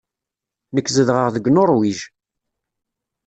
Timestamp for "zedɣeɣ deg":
0.95-1.45